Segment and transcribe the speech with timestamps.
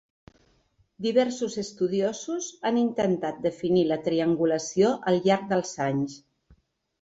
[1.05, 6.19] Diversos estudiosos han intentat definir la triangulació al llarg dels anys.